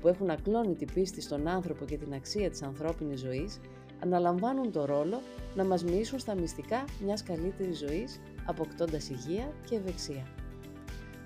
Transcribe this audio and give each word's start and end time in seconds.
που 0.00 0.08
έχουν 0.08 0.30
ακλόνητη 0.30 0.84
πίστη 0.84 1.20
στον 1.20 1.48
άνθρωπο 1.48 1.84
και 1.84 1.96
την 1.96 2.14
αξία 2.14 2.50
της 2.50 2.62
ανθρώπινης 2.62 3.20
ζωής, 3.20 3.60
αναλαμβάνουν 4.00 4.72
το 4.72 4.84
ρόλο 4.84 5.20
να 5.54 5.64
μας 5.64 5.84
μοιήσουν 5.84 6.18
στα 6.18 6.34
μυστικά 6.34 6.84
μιας 7.04 7.22
καλύτερης 7.22 7.78
ζωής, 7.78 8.20
αποκτώντας 8.46 9.08
υγεία 9.08 9.52
και 9.68 9.76
ευεξία. 9.76 10.26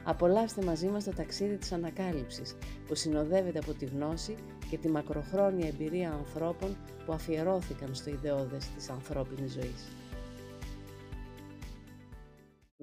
Απολαύστε 0.05 0.65
μαζί 0.65 0.87
μας 0.87 1.05
το 1.05 1.11
ταξίδι 1.11 1.57
της 1.57 1.73
ανακάλυψης, 1.73 2.57
που 2.87 2.95
συνοδεύεται 2.95 3.59
από 3.59 3.73
τη 3.73 3.85
γνώση 3.85 4.35
και 4.71 4.79
τη 4.79 4.89
μακροχρόνια 4.89 5.69
εμπειρία 5.69 6.13
ανθρώπων 6.13 6.77
που 7.07 7.13
αφιερώθηκαν 7.13 7.95
στο 7.95 8.11
ιδεώδες 8.11 8.69
της 8.69 8.89
ανθρώπινης 8.89 9.52
ζωής. 9.52 10.02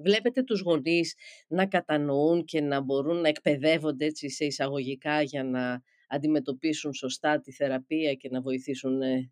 Βλέπετε 0.02 0.42
τους 0.42 0.60
γονείς 0.60 1.14
να 1.48 1.66
κατανοούν 1.66 2.44
και 2.44 2.60
να 2.60 2.80
μπορούν 2.80 3.20
να 3.20 3.28
εκπαιδεύονται 3.28 4.04
έτσι 4.04 4.30
σε 4.30 4.44
εισαγωγικά 4.44 5.22
για 5.22 5.44
να 5.44 5.82
αντιμετωπίσουν 6.08 6.94
σωστά 6.94 7.40
τη 7.40 7.52
θεραπεία 7.52 8.14
και 8.14 8.28
να 8.28 8.40
βοηθήσουν 8.40 9.02
ε, 9.02 9.30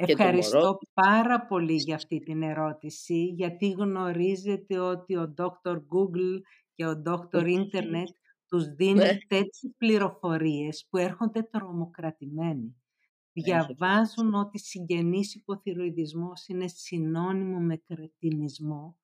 Ευχαριστώ 0.00 0.78
πάρα 0.94 1.46
πολύ 1.46 1.74
για 1.74 1.94
αυτή 1.94 2.18
την 2.18 2.42
ερώτηση, 2.42 3.24
γιατί 3.24 3.70
γνωρίζετε 3.70 4.78
ότι 4.78 5.16
ο 5.16 5.34
Dr. 5.38 5.74
Google 5.74 6.40
και 6.74 6.86
ο 6.86 7.02
Dr. 7.06 7.42
Internet 7.42 8.12
τους 8.48 8.66
δίνουν 8.66 8.96
ναι. 8.96 9.18
τέτοιες 9.28 9.72
πληροφορίες 9.76 10.86
που 10.90 10.96
έρχονται 10.96 11.42
τρομοκρατημένοι. 11.42 12.76
Διαβάζουν 13.32 14.34
ότι 14.34 14.58
συγγενής 14.58 15.34
υποθυροειδισμός 15.34 16.46
είναι 16.46 16.68
συνώνυμο 16.68 17.58
με 17.58 17.76
κρετινισμό, 17.76 18.96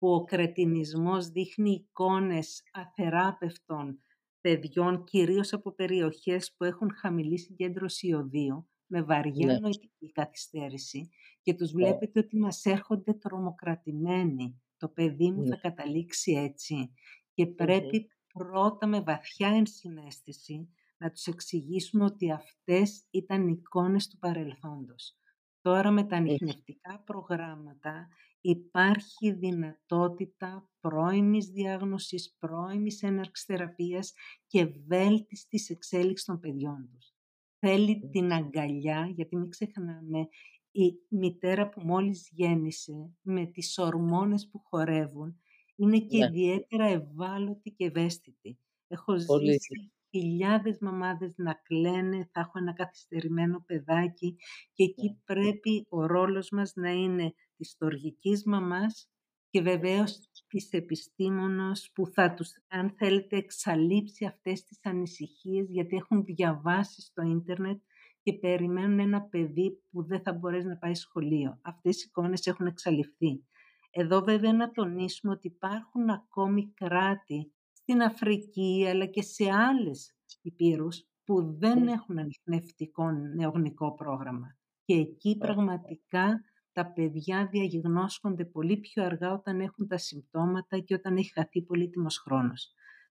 που 0.00 0.08
ο 0.14 0.24
κρετινισμός 0.24 1.28
δείχνει 1.28 1.70
εικόνες 1.70 2.62
αθεράπευτων 2.72 4.02
παιδιών, 4.40 5.04
κυρίως 5.04 5.52
από 5.52 5.72
περιοχές 5.72 6.54
που 6.56 6.64
έχουν 6.64 6.90
χαμηλή 6.94 7.38
συγκέντρωση 7.38 8.06
ιωδίου, 8.06 8.68
με 8.86 9.02
βαριά 9.02 9.46
ναι. 9.46 9.58
νοητική 9.58 10.12
καθυστέρηση 10.12 11.10
και 11.42 11.54
τους 11.54 11.72
βλέπετε 11.72 12.18
ότι 12.18 12.36
μας 12.36 12.64
έρχονται 12.64 13.12
τρομοκρατημένοι. 13.12 14.62
Το 14.76 14.88
παιδί 14.88 15.30
μου 15.30 15.42
ναι. 15.42 15.48
θα 15.48 15.56
καταλήξει 15.56 16.32
έτσι 16.32 16.92
και 17.34 17.46
πρέπει 17.46 18.06
πρώτα 18.32 18.86
με 18.86 19.00
βαθιά 19.00 19.48
ενσυναίσθηση 19.48 20.68
να 20.96 21.10
τους 21.10 21.26
εξηγήσουμε 21.26 22.04
ότι 22.04 22.32
αυτές 22.32 23.06
ήταν 23.10 23.48
εικόνες 23.48 24.08
του 24.08 24.18
παρελθόντος. 24.18 25.14
Τώρα 25.60 25.90
με 25.90 26.04
τα 26.04 26.16
ανιχνευτικά 26.16 27.02
προγράμματα 27.04 28.08
υπάρχει 28.40 29.32
δυνατότητα 29.32 30.68
πρώιμης 30.80 31.46
διάγνωσης, 31.46 32.36
πρώιμης 32.38 33.02
έναρξης 33.02 33.46
θεραπείας 33.46 34.12
και 34.46 34.64
βέλτιστης 34.86 35.70
εξέλιξης 35.70 36.26
των 36.26 36.40
παιδιών 36.40 36.88
τους. 36.92 37.14
Θέλει 37.58 38.08
την 38.10 38.32
αγκαλιά, 38.32 39.12
γιατί 39.14 39.36
μην 39.36 39.48
ξεχνάμε, 39.48 40.28
η 40.70 40.92
μητέρα 41.08 41.68
που 41.68 41.80
μόλις 41.80 42.28
γέννησε 42.32 43.10
με 43.22 43.46
τις 43.46 43.78
ορμόνες 43.78 44.48
που 44.50 44.60
χορεύουν 44.64 45.40
είναι 45.76 45.98
και 45.98 46.18
ναι. 46.18 46.26
ιδιαίτερα 46.26 46.84
ευάλωτη 46.84 47.70
και 47.70 47.84
ευαίσθητη. 47.84 48.58
Έχω 48.88 49.18
ζήσει 49.18 49.92
χιλιάδες 50.10 50.78
μαμάδες 50.80 51.34
να 51.36 51.54
κλαίνε, 51.54 52.28
θα 52.32 52.40
έχω 52.40 52.52
ένα 52.54 52.72
καθυστερημένο 52.72 53.62
παιδάκι 53.66 54.36
και 54.72 54.84
εκεί 54.84 55.08
ναι. 55.08 55.16
πρέπει 55.24 55.86
ο 55.88 56.06
ρόλος 56.06 56.50
μας 56.50 56.72
να 56.74 56.90
είναι 56.90 57.34
της 57.60 57.70
στοργικής 57.70 58.44
μαμάς 58.44 59.10
και 59.50 59.62
βεβαίως 59.62 60.30
της 60.48 60.72
επιστήμονος 60.72 61.90
που 61.94 62.06
θα 62.06 62.34
τους, 62.34 62.50
αν 62.68 62.94
θέλετε, 62.96 63.36
εξαλείψει 63.36 64.24
αυτές 64.24 64.64
τις 64.64 64.78
ανησυχίες 64.82 65.70
γιατί 65.70 65.96
έχουν 65.96 66.24
διαβάσει 66.24 67.00
στο 67.00 67.22
ίντερνετ 67.22 67.80
και 68.22 68.32
περιμένουν 68.32 68.98
ένα 68.98 69.22
παιδί 69.22 69.82
που 69.90 70.04
δεν 70.04 70.22
θα 70.22 70.32
μπορέσει 70.32 70.66
να 70.66 70.76
πάει 70.76 70.94
σχολείο. 70.94 71.58
Αυτές 71.62 72.02
οι 72.02 72.04
εικόνες 72.06 72.46
έχουν 72.46 72.66
εξαλειφθεί. 72.66 73.44
Εδώ 73.90 74.20
βέβαια 74.20 74.52
να 74.52 74.70
τονίσουμε 74.70 75.32
ότι 75.32 75.46
υπάρχουν 75.46 76.10
ακόμη 76.10 76.72
κράτη 76.74 77.52
στην 77.72 78.02
Αφρική 78.02 78.86
αλλά 78.88 79.06
και 79.06 79.22
σε 79.22 79.50
άλλες 79.50 80.14
υπήρους 80.42 81.04
που 81.24 81.56
δεν 81.58 81.82
ναι. 81.82 81.92
έχουν 81.92 82.18
ανοιχνευτικό 82.18 83.10
νεογνικό 83.10 83.94
πρόγραμμα. 83.94 84.58
Και 84.84 84.94
εκεί 84.94 85.36
πραγματικά 85.36 86.44
τα 86.72 86.92
παιδιά 86.92 87.48
διαγνώσκονται 87.50 88.44
πολύ 88.44 88.76
πιο 88.76 89.04
αργά 89.04 89.32
όταν 89.32 89.60
έχουν 89.60 89.86
τα 89.86 89.98
συμπτώματα 89.98 90.78
και 90.78 90.94
όταν 90.94 91.16
έχει 91.16 91.32
χαθεί 91.32 91.62
πολύτιμος 91.62 92.18
χρόνος. 92.18 92.72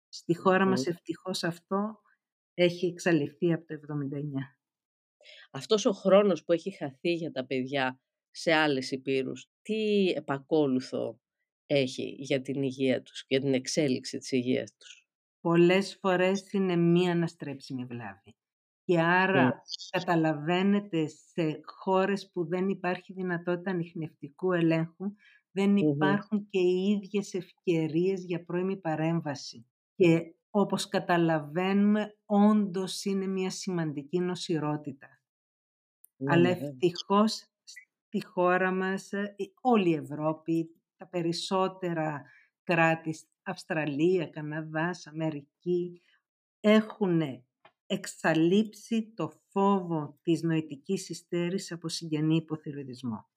Στη 0.09 0.35
χώρα 0.35 0.66
μας 0.66 0.88
ευτυχώς 0.88 1.44
αυτό 1.44 2.01
έχει 2.53 2.85
εξαλειφθεί 2.85 3.53
από 3.53 3.66
το 3.66 3.73
79. 3.73 4.57
Αυτός 5.51 5.85
ο 5.85 5.91
χρόνος 5.91 6.44
που 6.44 6.51
έχει 6.51 6.72
χαθεί 6.72 7.13
για 7.13 7.31
τα 7.31 7.46
παιδιά 7.46 8.00
σε 8.31 8.53
άλλες 8.53 8.91
υπήρους, 8.91 9.50
τι 9.62 10.09
επακόλουθο 10.09 11.19
έχει 11.66 12.16
για 12.19 12.41
την 12.41 12.62
υγεία 12.62 13.01
τους, 13.01 13.25
για 13.28 13.40
την 13.40 13.53
εξέλιξη 13.53 14.17
της 14.17 14.31
υγείας 14.31 14.75
τους; 14.78 15.07
Πολλές 15.41 15.97
φορές 16.01 16.51
είναι 16.51 16.75
μία 16.75 17.12
αναστρέψιμη 17.12 17.85
βλάβη. 17.85 18.35
Και 18.87 19.01
άρα 19.01 19.43
ναι. 19.43 19.51
καταλαβαίνετε 19.89 21.07
σε 21.07 21.59
χώρες 21.63 22.31
που 22.31 22.47
δεν 22.47 22.69
υπάρχει 22.69 23.13
δυνατότητα 23.13 23.71
ανιχνευτικού 23.71 24.53
ελέγχου, 24.53 25.13
δεν 25.51 25.77
υπάρχουν 25.77 26.47
και 26.49 26.59
οι 26.59 26.89
ίδιες 26.89 27.33
ευκαιρίες 27.33 28.23
για 28.23 28.45
πρώιμη 28.45 28.77
παρέμβαση. 28.77 29.65
Και 29.95 30.35
όπως 30.49 30.87
καταλαβαίνουμε, 30.87 32.17
όντως 32.25 33.05
είναι 33.05 33.27
μια 33.27 33.49
σημαντική 33.49 34.19
νοσηρότητα. 34.19 35.21
Ναι, 36.17 36.33
Αλλά 36.33 36.49
ναι, 36.49 36.49
ευτυχώς 36.49 37.49
στη 37.63 38.25
χώρα 38.25 38.71
μας, 38.71 39.11
ε, 39.11 39.35
όλη 39.61 39.89
η 39.89 39.95
Ευρώπη, 39.95 40.69
τα 40.97 41.07
περισσότερα 41.07 42.23
κράτη, 42.63 43.15
Αυστραλία, 43.43 44.27
Καναδάς, 44.27 45.07
Αμερική, 45.07 46.01
έχουν 46.59 47.47
εξαλείψει 47.87 49.13
το 49.15 49.31
φόβο 49.49 50.19
της 50.21 50.41
νοητικής 50.41 51.09
υστέρησης 51.09 51.71
από 51.71 51.89
συγγενή 51.89 52.35
υποθυροειδισμό. 52.35 53.29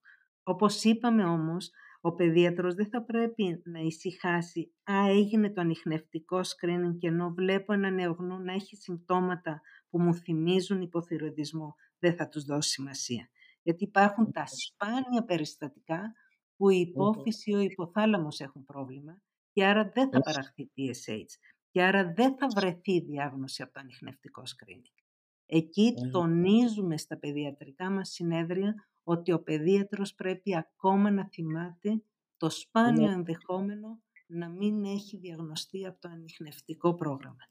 Όπως 0.43 0.85
είπαμε 0.85 1.25
όμως, 1.25 1.71
ο 2.01 2.15
παιδίατρος 2.15 2.75
δεν 2.75 2.89
θα 2.89 3.05
πρέπει 3.05 3.63
να 3.65 3.81
ησυχάσει 3.81 4.73
«Α, 4.91 5.09
έγινε 5.09 5.51
το 5.51 5.61
ανιχνευτικό 5.61 6.41
screening 6.41 6.97
και 6.99 7.09
ενώ 7.09 7.33
βλέπω 7.35 7.73
ένα 7.73 7.91
νεογνώ 7.91 8.39
να 8.39 8.53
έχει 8.53 8.77
συμπτώματα 8.77 9.61
που 9.91 10.01
μου 10.01 10.15
θυμίζουν 10.15 10.81
υποθυροειδισμό, 10.81 11.75
δεν 11.99 12.17
θα 12.17 12.29
τους 12.29 12.45
δώσει 12.45 12.71
σημασία». 12.71 13.31
Γιατί 13.63 13.85
υπάρχουν 13.85 14.33
τα 14.33 14.45
σπάνια 14.47 15.25
περιστατικά 15.25 16.13
που 16.57 16.71
η 16.71 16.81
υπόφυση 16.81 17.51
ή 17.51 17.55
ο 17.55 17.61
υποθάλαμος 17.61 18.41
έχουν 18.41 18.65
πρόβλημα 18.65 19.21
και 19.53 19.65
άρα 19.65 19.91
δεν 19.95 20.11
θα 20.11 20.21
παραχθεί 20.21 20.71
PSH 20.77 21.39
και 21.71 21.83
άρα 21.83 22.13
δεν 22.13 22.37
θα 22.37 22.47
βρεθεί 22.55 23.01
διάγνωση 23.01 23.63
από 23.63 23.73
το 23.73 23.81
ανιχνευτικό 23.81 24.43
screening. 24.43 25.03
Εκεί 25.47 25.95
τονίζουμε 26.11 26.97
στα 26.97 27.19
παιδιατρικά 27.19 27.91
μας 27.91 28.09
συνέδρια 28.09 28.89
ότι 29.03 29.33
ο 29.33 29.43
παιδίατρος 29.43 30.15
πρέπει 30.15 30.57
ακόμα 30.57 31.11
να 31.11 31.29
θυμάται 31.29 32.03
το 32.37 32.51
σπάνιο 32.51 33.07
ναι. 33.07 33.13
ενδεχόμενο 33.13 34.03
να 34.27 34.49
μην 34.49 34.85
έχει 34.85 35.17
διαγνωστεί 35.17 35.87
από 35.87 36.01
το 36.01 36.09
ανιχνευτικό 36.09 36.95
πρόγραμμα. 36.95 37.49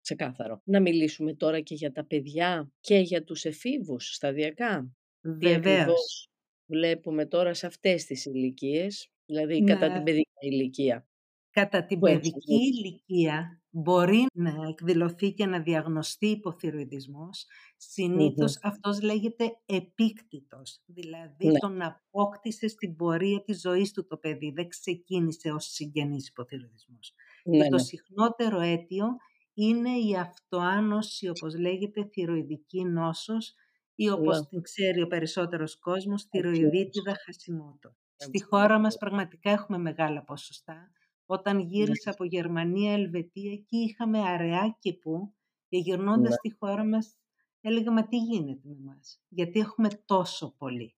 Ξεκάθαρο. 0.00 0.62
Να 0.64 0.80
μιλήσουμε 0.80 1.34
τώρα 1.34 1.60
και 1.60 1.74
για 1.74 1.92
τα 1.92 2.04
παιδιά 2.04 2.72
και 2.80 2.98
για 2.98 3.24
τους 3.24 3.44
εφήβους 3.44 4.14
σταδιακά. 4.14 4.92
Βεβαίως. 5.20 6.30
βλέπουμε 6.66 7.26
τώρα 7.26 7.54
σε 7.54 7.66
αυτές 7.66 8.04
τις 8.04 8.24
ηλικίες, 8.24 9.10
δηλαδή 9.26 9.64
κατά 9.64 9.92
την 9.92 10.02
παιδική 10.02 10.30
ηλικία; 10.40 11.08
Κατά 11.50 11.84
την 11.84 12.00
παιδική 12.00 12.54
ηλικία 12.54 13.60
μπορεί 13.70 14.26
να 14.32 14.52
εκδηλωθεί 14.68 15.32
και 15.32 15.46
να 15.46 15.60
διαγνωστεί 15.60 16.26
υποθυροειδισμός. 16.26 17.46
Συνήθως 17.76 18.58
αυτός 18.62 19.02
λέγεται 19.02 19.58
επίκτητος, 19.66 20.82
δηλαδή 20.86 21.46
ναι. 21.46 21.58
τον 21.58 21.82
απόκτησε 21.82 22.68
στην 22.68 22.96
πορεία 22.96 23.42
της 23.42 23.60
ζωής 23.60 23.92
του 23.92 24.06
το 24.06 24.16
παιδί, 24.16 24.50
δεν 24.50 24.68
ξεκίνησε 24.68 25.50
ως 25.50 25.64
συγγενής 25.64 26.28
υποθυροειδισμός. 26.28 27.12
Ναι, 27.44 27.58
και 27.58 27.68
το 27.68 27.76
ναι. 27.76 27.82
συχνότερο 27.82 28.60
αίτιο 28.60 29.06
είναι 29.54 29.90
η 29.90 30.16
αυτοάνωση, 30.16 31.28
όπως 31.28 31.58
λέγεται, 31.58 32.04
θυροειδική 32.04 32.84
νόσος, 32.84 33.54
ή 33.94 34.10
όπως 34.10 34.48
την 34.48 34.62
ξέρει 34.62 35.02
ο 35.02 35.06
περισσότερος 35.06 35.78
κόσμος, 35.78 36.24
θηροειδίτιδα 36.24 37.14
Χασιμότο. 37.24 37.94
Στη 38.16 38.42
χώρα 38.42 38.78
μας 38.78 38.96
πραγματικά 38.96 39.50
έχουμε 39.50 39.78
μεγάλα 39.78 40.24
ποσοστά. 40.24 40.90
Όταν 41.32 41.56
ναι. 41.56 41.62
γύρισα 41.62 42.10
από 42.10 42.24
Γερμανία, 42.24 42.92
Ελβετία, 42.92 43.52
εκεί 43.52 43.76
είχαμε 43.76 44.18
αραιά 44.18 44.76
και 44.78 44.92
που 44.92 45.34
και 45.68 45.76
γυρνώντας 45.76 46.28
ναι. 46.28 46.34
στη 46.34 46.56
χώρα 46.58 46.84
μας 46.84 47.16
έλεγα 47.60 47.92
«Μα 47.92 48.06
τι 48.06 48.16
γίνεται 48.16 48.68
με 48.68 48.76
μας, 48.84 49.22
γιατί 49.28 49.60
έχουμε 49.60 49.88
τόσο 50.04 50.54
πολύ». 50.58 50.94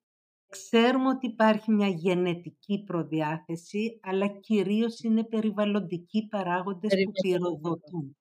Ξέρουμε 0.48 1.08
ότι 1.08 1.26
υπάρχει 1.26 1.70
μια 1.70 1.88
γενετική 1.88 2.82
προδιάθεση, 2.84 4.00
αλλά 4.02 4.26
κυρίως 4.26 5.00
είναι 5.00 5.24
περιβαλλοντικοί 5.24 6.28
παράγοντες 6.28 6.92
που 7.04 7.12
πυροδοτούν. 7.22 8.16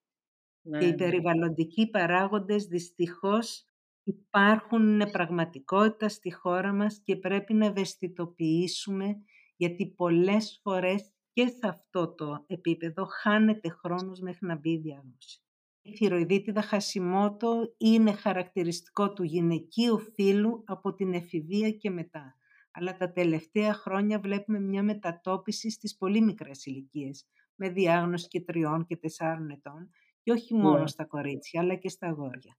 Ναι, 0.62 0.80
και 0.80 0.86
οι 0.86 0.90
ναι. 0.90 0.96
περιβαλλοντικοί 0.96 1.90
παράγοντες 1.90 2.66
δυστυχώς 2.66 3.64
υπάρχουν, 4.04 4.88
είναι 4.88 5.10
πραγματικότητα 5.10 6.10
στη 6.10 6.32
χώρα 6.34 6.74
μας 6.74 7.02
και 7.04 7.16
πρέπει 7.16 7.54
να 7.54 7.66
ευαισθητοποιήσουμε 7.66 9.16
γιατί 9.56 9.88
πολλές 9.88 10.60
φορές 10.64 11.12
και 11.34 11.48
σε 11.48 11.68
αυτό 11.68 12.14
το 12.16 12.44
επίπεδο 12.48 13.06
χάνεται 13.06 13.70
χρόνος 13.70 14.20
μέχρι 14.20 14.48
να 14.48 14.56
μπει 14.56 14.72
η 14.72 14.78
διάγνωση. 14.78 15.42
Η 15.82 15.96
θηροειδίτιδα 15.96 16.62
Χασιμότο 16.62 17.74
είναι 17.78 18.12
χαρακτηριστικό 18.12 19.14
του 19.14 19.24
γυναικείου 19.24 20.00
φύλου 20.00 20.64
από 20.66 20.94
την 20.94 21.14
εφηβεία 21.14 21.72
και 21.72 21.90
μετά. 21.90 22.36
Αλλά 22.72 22.98
τα 22.98 23.12
τελευταία 23.12 23.74
χρόνια 23.74 24.20
βλέπουμε 24.20 24.60
μια 24.60 24.84
μετατόπιση 24.84 25.70
στις 25.70 25.98
πολύ 25.98 26.22
μικρές 26.22 26.66
ηλικίες, 26.66 27.26
με 27.56 27.70
διάγνωση 27.70 28.28
και 28.28 28.42
τριών 28.42 28.86
και 28.86 28.98
τεσσάρων 28.98 29.50
ετών, 29.50 29.90
και 30.24 30.32
όχι 30.32 30.54
μόνο 30.54 30.80
ναι. 30.80 30.88
στα 30.88 31.06
κορίτσια, 31.06 31.62
αλλά 31.62 31.76
και 31.76 31.90
στα 31.90 32.08
αγόρια. 32.08 32.58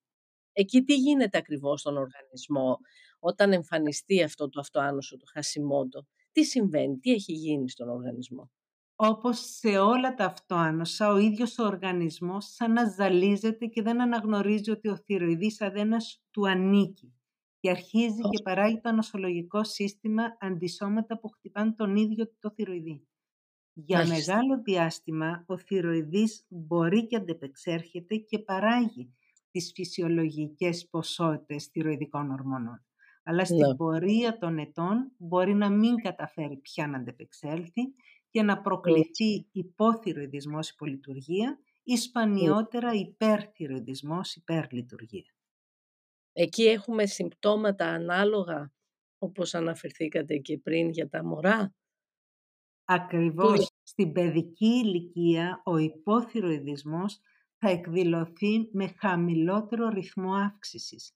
Εκεί 0.52 0.82
τι 0.82 0.94
γίνεται 0.94 1.38
ακριβώς 1.38 1.80
στον 1.80 1.96
οργανισμό 1.96 2.78
όταν 3.18 3.52
εμφανιστεί 3.52 4.22
αυτό 4.22 4.48
το 4.48 4.60
αυτοάνωσο 4.60 5.16
του 5.16 5.26
Χασιμότο; 5.32 6.06
Τι 6.32 6.44
συμβαίνει, 6.44 6.98
τι 6.98 7.10
έχει 7.12 7.32
γίνει 7.32 7.70
στον 7.70 7.88
οργανισμό; 7.88 8.50
Όπως 8.96 9.38
σε 9.38 9.78
όλα 9.78 10.14
τα 10.14 10.24
αυτοάνοσα, 10.24 11.12
ο 11.12 11.16
ίδιος 11.16 11.58
ο 11.58 11.64
οργανισμός 11.64 12.54
σαν 12.54 12.72
να 12.72 12.84
ζαλίζεται 12.88 13.66
και 13.66 13.82
δεν 13.82 14.00
αναγνωρίζει 14.00 14.70
ότι 14.70 14.88
ο 14.88 14.96
θηροειδής 14.96 15.60
αδένας 15.60 16.22
του 16.30 16.48
ανήκει 16.48 17.12
και 17.60 17.70
αρχίζει 17.70 18.20
και 18.30 18.42
παράγει 18.42 18.80
το 18.80 18.92
νοσολογικό 18.92 19.64
σύστημα 19.64 20.36
αντισώματα 20.40 21.18
που 21.18 21.28
χτυπάνε 21.28 21.72
τον 21.72 21.96
ίδιο 21.96 22.32
το 22.38 22.50
θηροειδή. 22.50 23.06
Για 23.74 24.06
μεγάλο 24.06 24.62
διάστημα 24.62 25.44
ο 25.46 25.58
θηροειδής 25.58 26.44
μπορεί 26.48 27.06
και 27.06 27.16
αντεπεξέρχεται 27.16 28.16
και 28.16 28.38
παράγει 28.38 29.14
τις 29.50 29.72
φυσιολογικές 29.74 30.88
ποσότητες 30.90 31.64
θηροειδικών 31.64 32.30
ορμόνων. 32.30 32.84
Αλλά 33.24 33.44
στην 33.44 33.56
ναι. 33.56 33.74
πορεία 33.74 34.38
των 34.38 34.58
ετών 34.58 35.12
μπορεί 35.16 35.54
να 35.54 35.70
μην 35.70 35.96
καταφέρει 35.96 36.56
πια 36.56 36.86
να 36.86 36.96
αντεπεξέλθει 36.96 37.82
και 38.32 38.42
να 38.42 38.60
προκληθεί 38.60 39.46
υποθυροειδισμός 39.52 40.70
υπολειτουργία 40.70 41.58
ή 41.82 41.96
σπανιότερα 41.96 42.92
υπερθυροειδισμός 42.92 44.34
υπερλειτουργία. 44.36 45.34
Εκεί 46.32 46.62
έχουμε 46.62 47.06
συμπτώματα 47.06 47.86
ανάλογα, 47.86 48.72
όπως 49.18 49.54
αναφερθήκατε 49.54 50.36
και 50.36 50.58
πριν 50.58 50.88
για 50.88 51.08
τα 51.08 51.24
μωρά; 51.24 51.74
Ακριβώς. 52.84 53.70
Στην 53.82 54.12
παιδική 54.12 54.66
ηλικία 54.66 55.62
ο 55.64 55.76
υποθυροειδισμός 55.76 57.20
θα 57.58 57.70
εκδηλωθεί 57.70 58.68
με 58.72 58.94
χαμηλότερο 58.98 59.88
ρυθμό 59.88 60.34
αύξησης. 60.34 61.12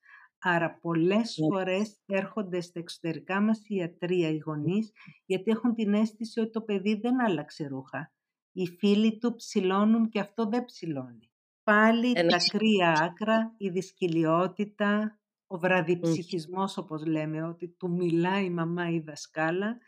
Άρα 0.48 0.78
πολλές 0.80 1.36
ναι. 1.36 1.46
φορές 1.46 1.96
έρχονται 2.06 2.60
στα 2.60 2.78
εξωτερικά 2.78 3.40
μας 3.40 3.60
ιατρία 3.66 4.28
οι 4.28 4.36
γονείς 4.36 4.92
γιατί 5.26 5.50
έχουν 5.50 5.74
την 5.74 5.94
αίσθηση 5.94 6.40
ότι 6.40 6.50
το 6.50 6.62
παιδί 6.62 6.94
δεν 6.94 7.20
άλλαξε 7.20 7.66
ρούχα. 7.66 8.12
Οι 8.52 8.66
φίλοι 8.66 9.18
του 9.18 9.34
ψηλώνουν 9.34 10.08
και 10.08 10.20
αυτό 10.20 10.46
δεν 10.46 10.64
ψηλώνει. 10.64 11.30
Πάλι 11.62 12.12
τα 12.12 12.36
κρύα 12.48 12.92
άκρα, 12.92 13.54
η 13.56 13.68
δυσκυλιότητα, 13.68 15.20
ο 15.46 15.58
βραδιψυχισμός 15.58 16.76
όπως 16.76 17.06
λέμε, 17.06 17.42
ότι 17.42 17.68
του 17.68 17.90
μιλάει 17.90 18.44
η 18.44 18.50
μαμά 18.50 18.90
ή 18.90 18.94
η 18.94 19.00
δασκάλα 19.00 19.78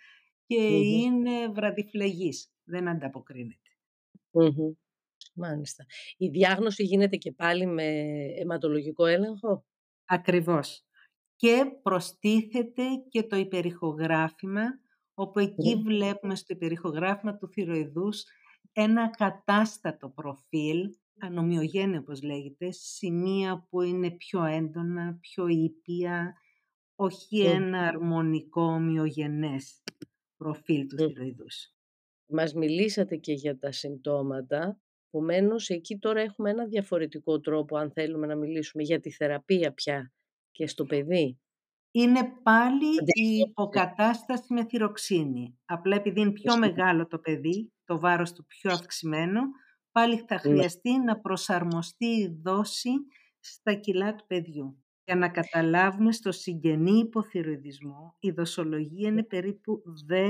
και 0.47 0.63
είναι 0.77 1.49
βραδιφλεγής, 1.49 2.53
δεν 2.65 2.89
ανταποκρίνεται. 2.89 3.71
Μάλιστα. 5.35 5.85
Η 6.17 6.29
διάγνωση 6.29 6.83
γίνεται 6.83 7.17
και 7.17 7.33
πάλι 7.33 7.67
με 7.67 7.85
αιματολογικό 8.39 9.07
έλεγχο; 9.07 9.65
Ακριβώς. 10.09 10.83
Και 11.37 11.65
προστίθεται 11.83 12.83
και 13.09 13.23
το 13.23 13.37
υπερηχογράφημα, 13.37 14.63
όπου 15.15 15.39
εκεί 15.39 15.77
βλέπουμε 15.77 16.35
στο 16.35 16.55
υπερηχογράφημα 16.55 17.37
του 17.37 17.49
θηροειδούς 17.49 18.25
ένα 18.73 19.11
κατάστατο 19.11 20.09
προφίλ, 20.09 20.97
ανομοιογένειο 21.19 22.01
όπως 22.01 22.23
λέγεται, 22.23 22.71
σημεία 22.71 23.67
που 23.71 23.83
είναι 23.83 24.11
πιο 24.11 24.45
έντονα, 24.45 25.19
πιο 25.21 25.47
ήπια, 25.47 26.35
όχι 26.95 27.41
ένα 27.41 27.87
αρμονικό 27.87 28.63
ομοιογενές 28.63 29.83
προφίλ 30.37 30.87
του 30.87 30.97
θηροειδούς. 30.97 31.73
Μας 32.27 32.55
μιλήσατε 32.55 33.17
και 33.17 33.33
για 33.33 33.59
τα 33.59 33.73
συμπτώματα. 33.73 34.81
Επομένως, 35.11 35.69
εκεί 35.69 35.99
τώρα 35.99 36.21
έχουμε 36.21 36.51
ένα 36.51 36.67
διαφορετικό 36.67 37.41
τρόπο 37.41 37.77
αν 37.77 37.91
θέλουμε 37.93 38.27
να 38.27 38.37
μιλήσουμε 38.37 38.83
για 38.83 39.01
τη 39.01 39.11
θεραπεία 39.11 39.73
πια 39.73 40.13
και 40.51 40.67
στο 40.67 40.85
παιδί. 40.85 41.39
Είναι 41.91 42.33
πάλι 42.43 42.87
η 43.05 43.37
υποκατάσταση 43.49 44.53
με 44.53 44.65
θυροξίνη. 44.65 45.59
Απλά 45.65 45.97
επειδή 45.97 46.21
είναι 46.21 46.33
πιο 46.33 46.59
μεγάλο 46.59 47.07
το 47.07 47.19
παιδί, 47.19 47.73
το 47.85 47.99
βάρος 47.99 48.33
του 48.33 48.45
πιο 48.47 48.73
αυξημένο, 48.73 49.41
πάλι 49.93 50.25
θα 50.29 50.35
ναι. 50.35 50.41
χρειαστεί 50.41 50.99
να 50.99 51.21
προσαρμοστεί 51.21 52.07
η 52.07 52.41
δόση 52.43 52.91
στα 53.41 53.75
κιλά 53.75 54.15
του 54.15 54.27
παιδιού. 54.27 54.83
Για 55.05 55.17
να 55.17 55.29
καταλάβουμε 55.29 56.13
στο 56.13 56.33
συγγενή 56.33 56.99
υποθυροειδισμό, 56.99 58.17
η 58.19 58.31
δοσολογία 58.31 59.09
είναι 59.09 59.23
περίπου 59.23 59.83
10 60.11 60.23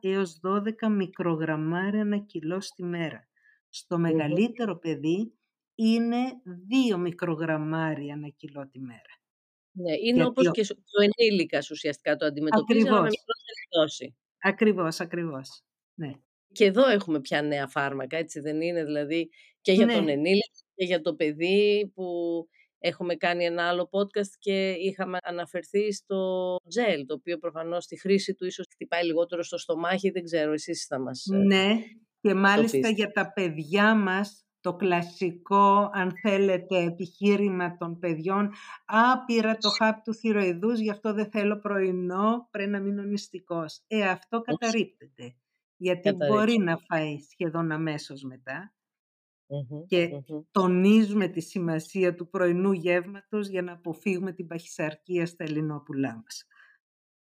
έως 0.00 0.40
12 0.42 0.90
μικρογραμμάρια 0.90 2.00
ένα 2.00 2.18
κιλό 2.18 2.60
στη 2.60 2.84
μέρα. 2.84 3.29
Στο 3.70 3.98
μεγαλύτερο 3.98 4.78
παιδί 4.78 5.34
είναι 5.74 6.16
2 6.92 6.98
μικρογραμμάρια 6.98 8.14
ένα 8.14 8.28
κιλό 8.28 8.68
τη 8.68 8.80
μέρα. 8.80 9.20
Ναι, 9.72 9.92
είναι 9.92 10.00
Γιατί 10.02 10.22
όπως 10.22 10.50
και 10.50 10.66
το 10.66 11.08
ενήλικας 11.18 11.70
ουσιαστικά 11.70 12.16
το 12.16 12.26
αντιμετωπίζει, 12.26 12.88
αλλά 12.88 13.00
με 13.00 13.08
μικρότερη 13.08 13.80
δόση. 13.80 14.16
Ακριβώς, 14.42 15.00
ακριβώς. 15.00 15.62
Ναι. 15.94 16.12
Και 16.52 16.64
εδώ 16.64 16.88
έχουμε 16.88 17.20
πια 17.20 17.42
νέα 17.42 17.66
φάρμακα, 17.66 18.16
έτσι 18.16 18.40
δεν 18.40 18.60
είναι, 18.60 18.84
δηλαδή 18.84 19.30
και 19.60 19.72
για 19.72 19.86
τον 19.86 20.04
ναι. 20.04 20.12
ενήλικα 20.12 20.58
και 20.74 20.84
για 20.84 21.00
το 21.00 21.14
παιδί 21.14 21.90
που 21.94 22.04
έχουμε 22.78 23.14
κάνει 23.14 23.44
ένα 23.44 23.68
άλλο 23.68 23.88
podcast 23.92 24.32
και 24.38 24.70
είχαμε 24.70 25.18
αναφερθεί 25.22 25.92
στο 25.92 26.56
τζέλ, 26.68 27.06
το 27.06 27.14
οποίο 27.14 27.38
προφανώς 27.38 27.84
στη 27.84 27.98
χρήση 27.98 28.34
του 28.34 28.46
ίσως 28.46 28.66
χτυπάει 28.72 29.04
λιγότερο 29.04 29.42
στο 29.42 29.58
στομάχι, 29.58 30.10
δεν 30.10 30.24
ξέρω, 30.24 30.52
εσείς 30.52 30.84
θα 30.84 31.00
μας 31.00 31.26
ε, 31.32 31.36
Ναι, 31.36 31.78
και 32.20 32.34
μάλιστα 32.34 32.88
για 32.88 33.12
τα 33.12 33.32
παιδιά 33.32 33.94
μας 33.94 34.44
το 34.60 34.76
κλασικό, 34.76 35.90
αν 35.92 36.12
θέλετε, 36.22 36.76
επιχείρημα 36.76 37.76
των 37.76 37.98
παιδιών 37.98 38.44
«Α, 38.84 39.24
το 39.58 39.68
χάπ 39.68 40.02
του 40.02 40.14
θηροειδούς, 40.14 40.78
γι' 40.78 40.90
αυτό 40.90 41.12
δεν 41.12 41.30
θέλω 41.30 41.58
πρωινό, 41.58 42.48
πρέπει 42.50 42.70
να 42.70 42.80
μείνω 42.80 43.02
νηστικός». 43.02 43.82
Ε, 43.86 44.08
αυτό 44.08 44.40
καταρρύπτεται, 44.40 45.34
γιατί 45.76 46.12
μπορεί 46.12 46.58
να 46.58 46.76
φάει 46.76 47.18
σχεδόν 47.18 47.72
αμέσως 47.72 48.22
και 49.86 50.08
τονίζουμε 50.50 51.28
τη 51.28 51.40
σημασία 51.40 52.14
του 52.14 52.28
πρωινού 52.28 52.72
γεύματος 52.72 53.48
για 53.48 53.62
να 53.62 53.72
αποφύγουμε 53.72 54.32
την 54.32 54.46
παχυσαρκία 54.46 55.26
στα 55.26 55.44
ελληνόπουλά 55.44 56.14
μας. 56.24 56.44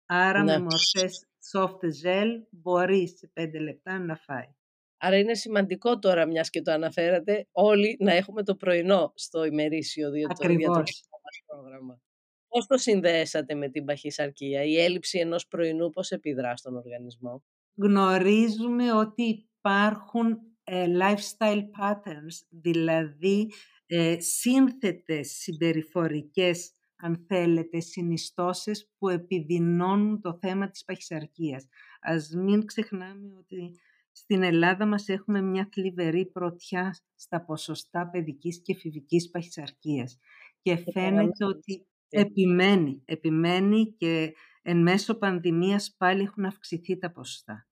Άρα 0.05 0.43
με 0.43 0.57
ναι. 0.57 0.59
μορφές 0.59 1.27
soft 1.51 2.05
gel 2.05 2.27
μπορείς 2.49 3.17
σε 3.17 3.27
πέντε 3.33 3.59
λεπτά 3.59 3.99
να 3.99 4.15
φάει. 4.15 4.55
Άρα 5.05 5.17
είναι 5.17 5.33
σημαντικό 5.35 5.99
τώρα, 5.99 6.25
μιας 6.25 6.49
και 6.49 6.61
το 6.61 6.71
αναφέρατε, 6.71 7.47
όλοι 7.51 7.97
να 7.99 8.13
έχουμε 8.13 8.43
το 8.43 8.55
πρωινό 8.55 9.11
στο 9.15 9.45
ημερήσιο 9.45 10.11
διατροφικό 10.11 10.71
μας 10.71 11.05
πρόγραμμα. 11.45 12.01
Πώς 12.47 12.67
το 12.67 12.77
συνδέσατε 12.77 13.55
με 13.55 13.69
την 13.69 13.85
παχυσαρκία, 13.85 14.63
η 14.63 14.79
έλλειψη 14.79 15.19
ενός 15.19 15.47
πρωινού 15.47 15.89
πώς 15.89 16.11
επιδρά 16.11 16.55
στον 16.55 16.75
οργανισμό; 16.75 17.43
Γνωρίζουμε 17.75 18.93
ότι 18.93 19.23
υπάρχουν 19.57 20.37
ε, 20.63 20.85
lifestyle 20.85 21.63
patterns, 21.79 22.45
δηλαδή 22.49 23.51
ε, 23.85 24.19
σύνθετες 24.19 25.31
συμπεριφορικές, 25.31 26.73
αν 26.95 27.25
θέλετε, 27.27 27.79
συνιστώσεις 27.79 28.89
που 28.97 29.09
επιδεινώνουν 29.09 30.21
το 30.21 30.37
θέμα 30.41 30.69
της 30.69 30.83
παχυσαρκίας. 30.83 31.67
Ας 32.01 32.29
μην 32.35 32.65
ξεχνάμε 32.65 33.35
ότι 33.37 33.75
στην 34.13 34.43
Ελλάδα 34.43 34.85
μας 34.85 35.07
έχουμε 35.07 35.41
μια 35.41 35.69
θλιβερή 35.71 36.25
πρωτιά 36.25 36.95
στα 37.15 37.45
ποσοστά 37.45 38.09
παιδικής 38.09 38.61
και 38.61 38.73
εφηβικής 38.73 39.29
παχυσαρκίας 39.29 40.17
και 40.61 40.77
φαίνεται 40.77 41.45
ότι 41.45 41.87
Επιμένει, 42.15 43.01
επιμένει 43.05 43.93
και 43.97 44.33
εν 44.61 44.81
μέσω 44.81 45.17
πανδημίας 45.17 45.95
πάλι 45.97 46.21
έχουν 46.21 46.45
αυξηθεί 46.45 46.97
τα 46.97 47.11
ποσοστά. 47.11 47.67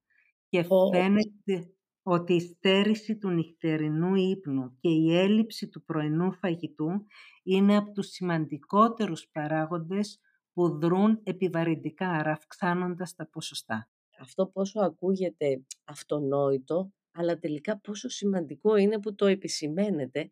Και 0.50 0.66
φαίνεται 0.92 1.74
ότι 2.04 2.34
η 2.34 2.40
στέρηση 2.40 3.18
του 3.18 3.30
νυχτερινού 3.30 4.16
ύπνου 4.16 4.78
και 4.80 4.90
η 4.90 5.18
έλλειψη 5.18 5.68
του 5.68 5.84
πρωινού 5.84 6.34
φαγητού 6.34 7.06
είναι 7.44 7.78
από 7.78 7.92
τους 7.92 8.08
σημαντικότερους 8.08 9.28
παράγοντες 9.32 10.20
που 10.54 10.80
δρούν 10.80 11.20
επιβαρυντικά, 11.24 12.10
άρα 12.10 12.32
αυξάνοντας 12.32 13.16
τα 13.16 13.28
ποσοστά. 13.28 13.90
Αυτό 14.22 14.48
πόσο 14.48 14.80
ακούγεται 14.80 15.64
αυτονόητο, 15.84 16.92
αλλά 17.12 17.38
τελικά 17.40 17.80
πόσο 17.80 18.10
σημαντικό 18.10 18.76
είναι 18.76 19.00
που 19.00 19.16
το 19.16 19.26
επισημαίνετε, 19.26 20.32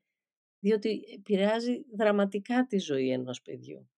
διότι 0.60 1.04
επηρεάζει 1.18 1.86
δραματικά 1.96 2.66
τη 2.66 2.78
ζωή 2.78 3.12
ενός 3.12 3.42
παιδιού. 3.42 3.90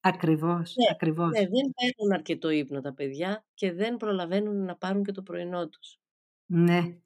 Ακριβώς, 0.00 0.74
ναι, 0.76 0.86
ακριβώς. 0.90 1.30
Ναι, 1.30 1.40
δεν 1.40 1.72
παίρνουν 1.74 2.12
αρκετό 2.14 2.50
ύπνο 2.50 2.80
τα 2.80 2.94
παιδιά 2.94 3.44
και 3.54 3.72
δεν 3.72 3.96
προλαβαίνουν 3.96 4.64
να 4.64 4.76
πάρουν 4.76 5.02
και 5.04 5.12
το 5.12 5.22
πρωινό 5.22 5.68
τους. 5.68 5.98
Ναι. 6.46 6.98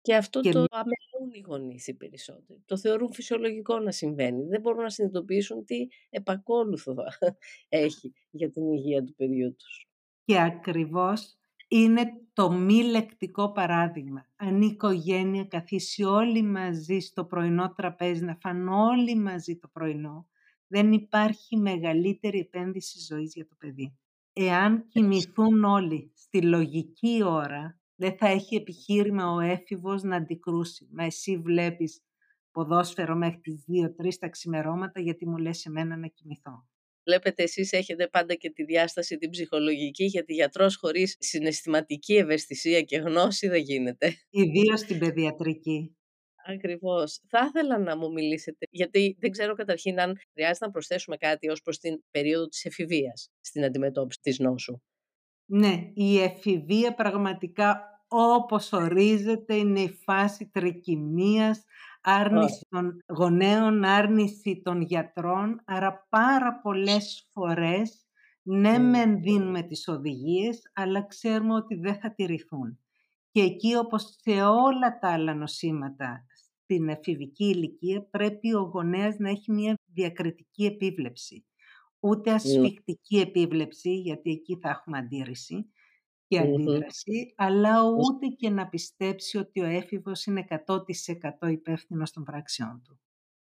Και 0.00 0.14
αυτό 0.14 0.40
το 0.40 0.64
αμελούν 0.70 1.32
οι 1.32 1.40
γονείς 1.46 1.86
οι 1.86 1.94
περισσότεροι. 1.94 2.62
Το 2.64 2.76
θεωρούν 2.76 3.12
φυσιολογικό 3.12 3.78
να 3.78 3.90
συμβαίνει. 3.90 4.44
Δεν 4.46 4.60
μπορούν 4.60 4.82
να 4.82 4.90
συνειδητοποιήσουν 4.90 5.64
τι 5.64 5.86
επακόλουθο 6.10 6.94
έχει 7.68 8.12
για 8.30 8.50
την 8.50 8.70
υγεία 8.70 9.04
του 9.04 9.14
παιδιού 9.14 9.56
τους. 9.56 9.88
Και 10.24 10.40
ακριβώς 10.40 11.36
είναι 11.68 12.02
το 12.32 12.50
μη 12.52 12.82
λεκτικό 12.82 13.52
παράδειγμα. 13.52 14.26
Αν 14.36 14.62
η 14.62 14.68
οικογένεια 14.72 15.44
καθίσει 15.44 16.02
όλοι 16.02 16.42
μαζί 16.42 16.98
στο 16.98 17.24
πρωινό 17.24 17.74
τραπέζι, 17.74 18.24
να 18.24 18.38
φάνε 18.40 18.70
όλοι 18.70 19.16
μαζί 19.16 19.58
το 19.58 19.68
πρωινό, 19.68 20.28
δεν 20.66 20.92
υπάρχει 20.92 21.56
μεγαλύτερη 21.56 22.38
επένδυση 22.38 22.98
ζωής 23.00 23.34
για 23.34 23.46
το 23.46 23.54
παιδί. 23.58 23.98
Εάν 24.32 24.88
κοιμηθούν 24.88 25.64
όλοι 25.64 26.12
στη 26.14 26.42
λογική 26.42 27.22
ώρα, 27.24 27.80
δεν 27.94 28.16
θα 28.16 28.26
έχει 28.28 28.56
επιχείρημα 28.56 29.32
ο 29.32 29.40
έφηβος 29.40 30.02
να 30.02 30.16
αντικρούσει. 30.16 30.88
Μα 30.92 31.04
εσύ 31.04 31.38
βλέπεις 31.38 32.02
ποδόσφαιρο 32.50 33.16
μέχρι 33.16 33.40
τις 33.40 33.64
2-3 33.66 34.18
τα 34.18 34.28
ξημερώματα 34.28 35.00
γιατί 35.00 35.28
μου 35.28 35.36
λες 35.36 35.64
εμένα 35.64 35.96
να 35.96 36.06
κοιμηθώ. 36.06 36.66
Βλέπετε 37.06 37.42
εσείς 37.42 37.72
έχετε 37.72 38.08
πάντα 38.08 38.34
και 38.34 38.50
τη 38.50 38.64
διάσταση 38.64 39.16
την 39.16 39.30
ψυχολογική 39.30 40.04
γιατί 40.04 40.32
γιατρός 40.32 40.76
χωρίς 40.76 41.16
συναισθηματική 41.18 42.14
ευαισθησία 42.14 42.80
και 42.80 42.96
γνώση 42.96 43.48
δεν 43.48 43.60
γίνεται. 43.60 44.14
Ιδίως 44.30 44.80
στην 44.80 44.98
παιδιατρική. 44.98 45.96
Ακριβώς. 46.48 47.20
Θα 47.28 47.44
ήθελα 47.48 47.78
να 47.78 47.96
μου 47.96 48.12
μιλήσετε, 48.12 48.66
γιατί 48.70 49.16
δεν 49.18 49.30
ξέρω 49.30 49.54
καταρχήν 49.54 50.00
αν 50.00 50.18
χρειάζεται 50.32 50.64
να 50.66 50.70
προσθέσουμε 50.70 51.16
κάτι 51.16 51.48
ως 51.48 51.62
προς 51.62 51.78
την 51.78 52.02
περίοδο 52.10 52.46
της 52.46 52.64
εφηβείας 52.64 53.30
στην 53.40 53.64
αντιμετώπιση 53.64 54.20
της 54.22 54.38
νόσου. 54.38 54.80
Ναι, 55.46 55.74
η 55.94 56.20
εφηβεία 56.20 56.94
πραγματικά 56.94 57.80
όπως 58.08 58.72
ορίζεται 58.72 59.54
είναι 59.54 59.80
η 59.80 59.98
φάση 60.04 60.50
τρικυμίας, 60.52 61.64
άρνηση 62.08 62.66
των 62.68 63.04
γονέων, 63.06 63.84
άρνηση 63.84 64.60
των 64.64 64.80
γιατρών, 64.80 65.60
άρα 65.64 66.06
πάρα 66.08 66.60
πολλές 66.60 67.28
φορές 67.32 68.06
ναι 68.42 68.78
μεν 68.78 69.20
δίνουμε 69.20 69.62
τις 69.62 69.88
οδηγίες, 69.88 70.70
αλλά 70.74 71.06
ξέρουμε 71.06 71.54
ότι 71.54 71.74
δεν 71.74 71.94
θα 72.00 72.14
τηρηθούν. 72.14 72.78
Και 73.30 73.40
εκεί 73.40 73.74
όπως 73.76 74.16
σε 74.20 74.42
όλα 74.42 74.98
τα 75.00 75.12
άλλα 75.12 75.34
νοσήματα 75.34 76.24
στην 76.62 76.88
εφηβική 76.88 77.44
ηλικία 77.44 78.08
πρέπει 78.10 78.54
ο 78.54 78.60
γονέας 78.60 79.18
να 79.18 79.30
έχει 79.30 79.52
μια 79.52 79.78
διακριτική 79.84 80.64
επίβλεψη. 80.64 81.46
Ούτε 82.00 82.30
ναι. 82.30 82.36
ασφιχτική 82.36 83.16
επίβλεψη, 83.16 83.94
γιατί 83.94 84.30
εκεί 84.30 84.58
θα 84.62 84.68
έχουμε 84.68 84.98
αντίρρηση 84.98 85.70
και 86.28 86.38
αντίδραση, 86.38 87.32
αλλά 87.36 87.82
ούτε 87.82 88.26
και 88.26 88.50
να 88.50 88.68
πιστέψει 88.68 89.38
ότι 89.38 89.60
ο 89.60 89.64
έφηβος 89.66 90.26
είναι 90.26 90.44
100% 90.48 91.50
υπεύθυνο 91.50 92.02
των 92.12 92.24
πράξεών 92.24 92.82
του. 92.84 93.00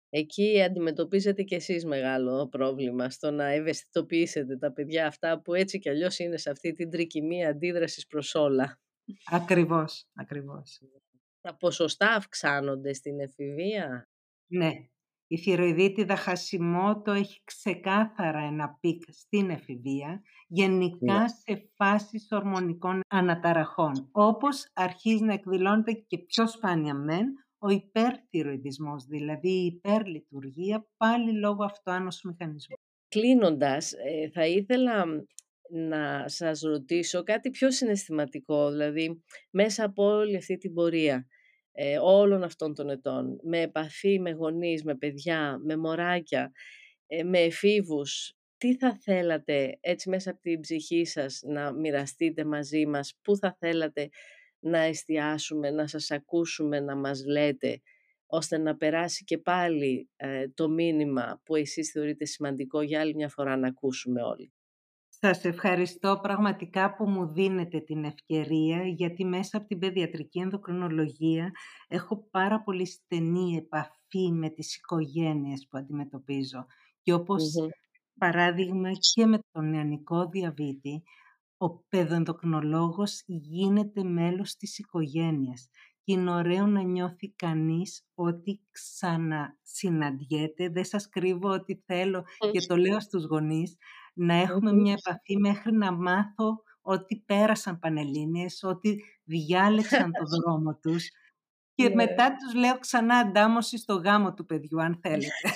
Εκεί 0.10 0.62
αντιμετωπίζετε 0.62 1.44
κι 1.44 1.56
εσείς 1.56 1.86
μεγάλο 1.86 2.48
πρόβλημα 2.48 3.10
στο 3.10 3.32
να 3.32 3.46
ευαισθητοποιήσετε 3.46 4.58
τα 4.58 4.72
παιδιά 4.74 5.08
αυτά 5.08 5.42
που 5.42 5.54
έτσι 5.54 5.80
κι 5.80 5.90
αλλιώς 5.90 6.20
είναι 6.20 6.38
σε 6.38 6.50
αυτή 6.50 6.74
την 6.74 6.90
τρικυμία 6.90 7.50
αντίδρασης 7.50 8.08
προς 8.08 8.36
όλα. 8.36 8.80
Ακριβώς, 9.26 10.06
ακριβώς. 10.14 10.82
Τα 11.42 11.56
ποσοστά 11.58 12.12
αυξάνονται 12.14 12.94
στην 12.94 13.20
εφηβεία; 13.20 14.08
Ναι. 14.48 14.90
Η 15.28 15.38
θυρεοειδίτιδα 15.38 16.16
Hashimoto 16.16 17.12
έχει 17.12 17.42
ξεκάθαρα 17.44 18.40
ένα 18.40 18.78
peak 18.80 19.02
στην 19.08 19.50
εφηβεία, 19.50 20.22
γενικά 20.48 21.20
ναι. 21.20 21.28
σε 21.28 21.70
φάσεις 21.76 22.28
ορμονικών 22.32 23.00
αναταραχών, 23.08 24.10
όπως 24.12 24.70
αρχίζει 24.74 25.24
να 25.24 25.34
εκδηλώνεται 25.34 25.92
και 25.92 26.18
πιο 26.18 26.48
σπάνια 26.48 26.94
μεν 26.94 27.26
ο 27.58 27.70
υπερθυροειδισμός, 27.70 29.06
δηλαδή 29.06 29.50
η 29.50 29.66
υπερλειτουργία, 29.66 30.88
πάλι 30.98 31.32
λόγω 31.32 31.64
αυτοάνοσου 31.64 32.28
μηχανισμού. 32.28 32.76
Κλείνοντας, 33.08 33.92
ε, 33.92 34.30
θα 34.30 34.48
ήθελα 34.48 35.06
να 35.70 36.28
σας 36.28 36.62
ρωτήσω 36.62 37.24
κάτι 37.24 37.50
πιο 37.50 37.72
συναισθηματικό, 37.72 38.72
δηλαδή 38.72 39.24
μέσα 39.52 39.84
από 39.86 40.04
όλη 40.04 40.36
αυτή 40.36 40.58
την 40.58 40.74
πορεία 40.74 41.28
ε, 41.78 41.98
όλων 42.02 42.44
αυτών 42.44 42.74
των 42.76 42.90
ετών, 42.90 43.40
με 43.44 43.62
επαφή 43.62 44.20
με 44.20 44.32
γονείς, 44.32 44.84
με 44.84 44.96
παιδιά, 44.96 45.60
με 45.64 45.78
μωράκια, 45.78 46.52
ε, 47.08 47.24
με 47.24 47.40
εφήβους, 47.40 48.34
τι 48.58 48.78
θα 48.78 48.98
θέλατε 49.02 49.78
έτσι 49.82 50.10
μέσα 50.10 50.32
από 50.32 50.42
την 50.42 50.60
ψυχή 50.60 51.06
σας 51.06 51.42
να 51.46 51.74
μοιραστείτε 51.74 52.46
μαζί 52.46 52.86
μας, 52.86 53.14
πού 53.22 53.38
θα 53.38 53.56
θέλατε 53.60 54.10
να 54.60 54.80
εστιάσουμε, 54.80 55.70
να 55.72 55.88
σας 55.88 56.12
ακούσουμε, 56.12 56.80
να 56.80 56.96
μας 56.96 57.26
λέτε, 57.26 57.82
ώστε 58.26 58.58
να 58.58 58.78
περάσει 58.78 59.24
και 59.24 59.38
πάλι 59.38 60.10
ε, 60.16 60.50
το 60.50 60.70
μήνυμα 60.70 61.42
που 61.44 61.56
εσείς 61.56 61.92
θεωρείτε 61.92 62.26
σημαντικό 62.26 62.82
για 62.82 63.00
άλλη 63.00 63.16
μια 63.16 63.30
φορά 63.30 63.58
να 63.58 63.68
ακούσουμε 63.68 64.22
όλοι; 64.22 64.54
Σας 65.20 65.44
ευχαριστώ 65.44 66.20
πραγματικά 66.22 66.96
που 66.96 67.10
μου 67.10 67.34
δίνετε 67.34 67.80
την 67.80 68.04
ευκαιρία, 68.04 68.88
γιατί 68.88 69.26
μέσα 69.26 69.58
από 69.58 69.68
την 69.68 69.80
παιδιατρική 69.80 70.40
ενδοκρινολογία 70.40 71.52
έχω 71.88 72.28
πάρα 72.32 72.62
πολύ 72.64 72.86
στενή 72.86 73.56
επαφή 73.56 74.32
με 74.32 74.50
τις 74.50 74.76
οικογένειες 74.76 75.68
που 75.70 75.78
αντιμετωπίζω. 75.78 76.66
Και 77.02 77.14
όπως 77.14 77.64
παράδειγμα 78.18 78.92
και 79.10 79.26
με 79.26 79.40
τον 79.52 79.70
νεανικό 79.70 80.30
διαβήτη, 80.30 81.04
ο 81.58 81.70
παιδοενδοκρινολόγος 81.80 83.24
γίνεται 83.26 84.04
μέλος 84.04 84.56
της 84.56 84.78
οικογένειας. 84.80 85.70
Και 86.04 86.14
είναι 86.14 86.32
ωραίο 86.32 86.66
να 86.66 86.82
νιώθει 86.82 87.30
κανείς 87.32 88.06
ότι 88.14 88.62
ξανασυναντιέται. 88.72 90.70
Δεν 90.70 90.86
σας 90.86 91.10
κρύβω 91.10 91.50
ότι 91.50 91.84
θέλω 91.86 92.24
και 92.50 92.62
το 92.62 92.76
λέω 92.78 93.00
στους 93.00 93.26
γονείς 93.26 93.76
να 94.16 94.34
εχουμε 94.34 94.74
μια 94.74 94.96
επαφή 95.06 95.38
μέχρι 95.38 95.72
να 95.72 95.92
μάθω 95.92 96.64
ότι 96.82 97.24
πέρασαν 97.26 97.80
πανελλήνιες, 97.80 98.64
ότι 98.64 99.04
διάλεξαν 99.24 100.12
το 100.12 100.26
δρόμο 100.36 100.76
τους 100.76 101.10
και 101.76 101.88
ναι. 101.88 101.96
μετά 101.96 102.36
τους 102.36 102.54
λέω 102.54 102.80
ξανά 102.80 103.18
αντάμωση 103.18 103.78
στο 103.78 103.96
γάμο 103.96 104.34
του 104.34 104.46
παιδιού, 104.46 104.82
αν 104.82 105.00
θέλετε. 105.02 105.50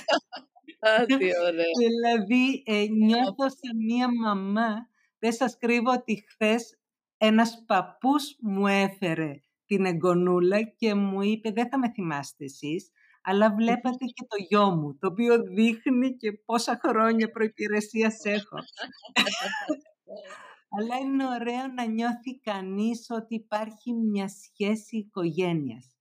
Α, 0.79 1.05
τι 1.05 1.13
ωραία. 1.47 1.65
δηλαδή, 1.79 2.63
ε, 2.65 2.85
νιώθω 2.89 3.49
σαν 3.49 3.77
μια 3.85 4.07
μαμά. 4.21 4.89
Δεν 5.19 5.31
σας 5.31 5.57
κρύβω 5.57 5.91
ότι 5.91 6.23
χθες 6.27 6.79
ένας 7.17 7.63
παππούς 7.67 8.35
μου 8.39 8.67
έφερε 8.67 9.39
την 9.65 9.85
εγγονούλα 9.85 10.61
και 10.61 10.93
μου 10.93 11.21
είπε 11.21 11.51
«Δεν 11.51 11.69
θα 11.69 11.79
με 11.79 11.91
θυμάστε 11.91 12.43
εσείς, 12.43 12.91
αλλά 13.21 13.55
βλέπατε 13.55 14.05
και 14.05 14.25
το 14.27 14.43
γιο 14.47 14.75
μου, 14.75 14.97
το 14.97 15.07
οποίο 15.07 15.43
δείχνει 15.43 16.17
και 16.17 16.31
πόσα 16.45 16.79
χρόνια 16.87 17.31
προϋπηρεσίας 17.31 18.23
έχω. 18.23 18.57
αλλά 20.77 20.97
είναι 20.97 21.25
ωραίο 21.25 21.67
να 21.75 21.85
νιώθει 21.85 22.39
κανείς 22.39 23.07
ότι 23.09 23.35
υπάρχει 23.35 23.93
μια 23.93 24.27
σχέση 24.27 24.97
οικογένειας. 24.97 25.97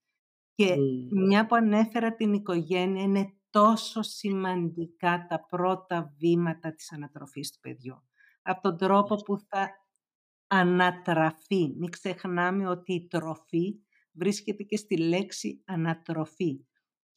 Και 0.55 0.75
μια 1.11 1.45
που 1.45 1.55
ανέφερα 1.55 2.15
την 2.15 2.33
οικογένεια, 2.33 3.03
είναι 3.03 3.33
τόσο 3.49 4.01
σημαντικά 4.01 5.25
τα 5.29 5.45
πρώτα 5.45 6.13
βήματα 6.17 6.73
της 6.73 6.91
ανατροφής 6.91 7.51
του 7.51 7.59
παιδιού. 7.59 8.03
Από 8.41 8.61
τον 8.61 8.77
τρόπο 8.77 9.15
που 9.15 9.39
θα 9.49 9.69
ανατραφεί. 10.47 11.73
Μην 11.77 11.89
ξεχνάμε 11.89 12.67
ότι 12.67 12.93
η 12.93 13.07
τροφή 13.07 13.79
βρίσκεται 14.11 14.63
και 14.63 14.77
στη 14.77 14.97
λέξη 14.97 15.61
ανατροφή. 15.65 16.65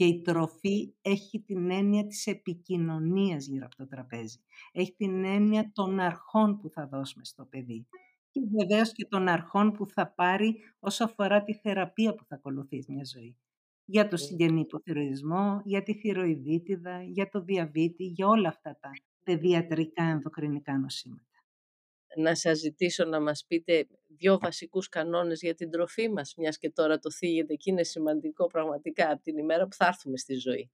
Και 0.03 0.09
η 0.09 0.21
τροφή 0.21 0.95
έχει 1.03 1.41
την 1.41 1.71
έννοια 1.71 2.07
της 2.07 2.27
επικοινωνίας 2.27 3.47
γύρω 3.47 3.67
από 3.67 3.77
το 3.77 3.87
τραπέζι. 3.87 4.39
Έχει 4.73 4.95
την 4.97 5.25
έννοια 5.25 5.71
των 5.75 6.01
αρχών 6.01 6.59
που 6.59 6.69
θα 6.69 6.87
δώσουμε 6.87 7.25
στο 7.25 7.45
παιδί. 7.45 7.87
Και 8.31 8.41
βεβαίως 8.59 8.93
και 8.93 9.07
των 9.07 9.29
αρχών 9.29 9.73
που 9.73 9.87
θα 9.87 10.13
πάρει 10.13 10.57
όσο 10.79 11.05
αφορά 11.05 11.43
τη 11.43 11.55
θεραπεία 11.55 12.15
που 12.15 12.25
θα 12.25 12.35
ακολουθήσει 12.35 12.93
μια 12.93 13.05
ζωή. 13.05 13.37
Για 13.85 14.09
το 14.09 14.17
συγγενή 14.17 14.61
υποθυροειδισμό, 14.61 15.61
για 15.65 15.83
τη 15.83 15.95
θυροειδίτιδα, 15.95 17.03
για 17.03 17.29
το 17.29 17.41
διαβήτη, 17.41 18.05
για 18.05 18.27
όλα 18.27 18.49
αυτά 18.49 18.79
τα 18.81 18.91
παιδιατρικά 19.23 20.05
ενδοκρινικά 20.05 20.79
νοσήματα. 20.79 21.32
Να 22.17 22.35
σας 22.35 22.59
ζητήσω 22.59 23.05
να 23.05 23.21
μας 23.21 23.45
πείτε 23.47 23.87
δύο 24.07 24.39
βασικούς 24.39 24.89
κανόνες 24.89 25.41
για 25.41 25.55
την 25.55 25.71
τροφή 25.71 26.09
μας, 26.09 26.35
μιας 26.37 26.59
και 26.59 26.71
τώρα 26.71 26.99
το 26.99 27.11
θίγεται 27.11 27.55
και 27.55 27.71
είναι 27.71 27.83
σημαντικό 27.83 28.47
πραγματικά 28.47 29.11
από 29.11 29.23
την 29.23 29.39
ημέρα 29.39 29.67
που 29.67 29.75
θα 29.75 29.87
έρθουμε 29.87 30.17
στη 30.17 30.35
ζωή. 30.35 30.71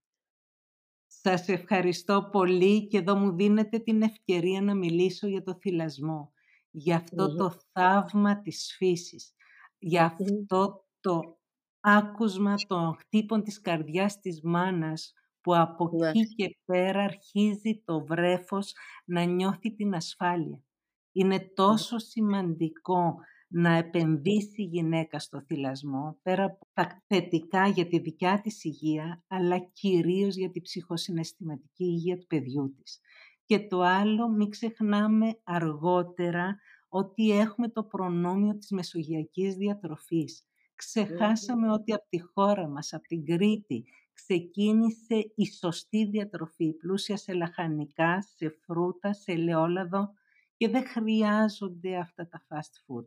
Σας 1.07 1.47
ευχαριστώ 1.47 2.29
πολύ 2.31 2.87
και 2.87 2.97
εδώ 2.97 3.15
μου 3.15 3.35
δίνετε 3.35 3.79
την 3.79 4.01
ευκαιρία 4.01 4.61
να 4.61 4.75
μιλήσω 4.75 5.27
για 5.27 5.43
το 5.43 5.57
θυλασμό, 5.61 6.33
για 6.71 6.95
αυτο 6.95 7.35
το 7.35 7.53
θαύμα 7.71 8.41
της 8.41 8.75
φύσης, 8.77 9.33
για 9.77 10.05
αυτό 10.05 10.85
το 10.99 11.39
άκουσμα 11.79 12.55
των 12.67 12.95
χτύπων 12.95 13.43
της 13.43 13.61
καρδιάς 13.61 14.19
της 14.19 14.41
μάνας 14.43 15.13
που 15.41 15.55
από 15.55 15.89
ναι. 15.93 16.09
εκεί 16.09 16.35
και 16.35 16.57
πέρα 16.65 17.03
αρχίζει 17.03 17.81
το 17.85 18.05
βρέφος 18.05 18.73
να 19.05 19.23
νιώθει 19.23 19.73
την 19.75 19.95
ασφάλεια. 19.95 20.63
Είναι 21.11 21.39
τόσο 21.39 21.97
σημαντικό 21.97 23.15
να 23.47 23.75
επενδύσει 23.75 24.61
η 24.61 24.65
γυναίκα 24.65 25.19
στο 25.19 25.41
θυλασμό, 25.41 26.19
πέρα 26.21 26.43
από 26.43 26.67
τα 26.73 27.03
θετικά 27.07 27.67
για 27.67 27.87
τη 27.87 27.99
δικιά 27.99 28.41
της 28.41 28.63
υγεία, 28.63 29.23
αλλά 29.27 29.59
κυρίως 29.59 30.35
για 30.35 30.51
τη 30.51 30.61
ψυχοσυναισθηματική 30.61 31.83
υγεία 31.83 32.17
του 32.17 32.27
παιδιού 32.27 32.73
της. 32.75 32.99
Και 33.45 33.67
το 33.67 33.81
άλλο, 33.81 34.29
μην 34.29 34.49
ξεχνάμε 34.49 35.39
αργότερα 35.43 36.57
ότι 36.87 37.31
έχουμε 37.31 37.69
το 37.69 37.83
προνόμιο 37.83 38.57
της 38.57 38.71
μεσογειακής 38.71 39.55
διατροφής. 39.55 40.43
Ξεχάσαμε 40.75 41.71
ότι 41.71 41.93
από 41.93 42.05
τη 42.09 42.19
χώρα 42.19 42.67
μας, 42.67 42.93
από 42.93 43.03
την 43.07 43.25
Κρήτη, 43.25 43.83
ξεκίνησε 44.13 45.31
η 45.35 45.45
σωστή 45.45 46.05
διατροφή, 46.05 46.73
πλούσια 46.73 47.17
σε 47.17 47.33
λαχανικά, 47.33 48.21
σε 48.21 48.49
φρούτα, 48.49 49.13
σε 49.13 49.31
ελαιόλαδο 49.31 50.13
και 50.59 50.69
δεν 50.69 50.87
χρειάζονται 50.87 51.97
αυτά 51.97 52.27
τα 52.27 52.45
fast 52.47 52.75
food. 52.85 53.05